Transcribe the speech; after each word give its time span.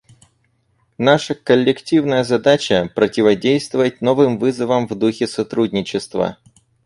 Наша 0.97 1.35
коллективная 1.35 2.23
задача— 2.23 2.89
противодействовать 2.95 4.01
новым 4.01 4.39
вызовам 4.39 4.87
в 4.87 4.95
духе 4.95 5.27
сотрудничества. 5.27 6.39